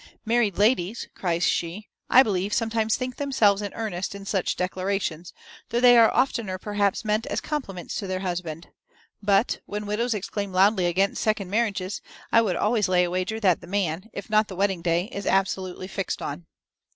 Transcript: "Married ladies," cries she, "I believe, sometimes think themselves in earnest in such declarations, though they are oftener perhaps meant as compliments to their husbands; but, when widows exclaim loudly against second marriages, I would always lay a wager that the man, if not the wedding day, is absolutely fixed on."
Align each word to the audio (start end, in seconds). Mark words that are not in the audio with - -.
"Married 0.25 0.57
ladies," 0.57 1.07
cries 1.13 1.43
she, 1.43 1.87
"I 2.09 2.23
believe, 2.23 2.53
sometimes 2.55 2.95
think 2.97 3.17
themselves 3.17 3.61
in 3.61 3.71
earnest 3.75 4.15
in 4.15 4.25
such 4.25 4.55
declarations, 4.55 5.31
though 5.69 5.79
they 5.79 5.95
are 5.95 6.11
oftener 6.11 6.57
perhaps 6.57 7.05
meant 7.05 7.27
as 7.27 7.39
compliments 7.39 7.93
to 7.97 8.07
their 8.07 8.21
husbands; 8.21 8.65
but, 9.21 9.59
when 9.67 9.85
widows 9.85 10.15
exclaim 10.15 10.51
loudly 10.51 10.87
against 10.87 11.21
second 11.21 11.51
marriages, 11.51 12.01
I 12.31 12.41
would 12.41 12.55
always 12.55 12.87
lay 12.89 13.03
a 13.03 13.11
wager 13.11 13.39
that 13.41 13.61
the 13.61 13.67
man, 13.67 14.09
if 14.11 14.27
not 14.27 14.47
the 14.47 14.55
wedding 14.55 14.81
day, 14.81 15.07
is 15.11 15.27
absolutely 15.27 15.87
fixed 15.87 16.19
on." 16.19 16.47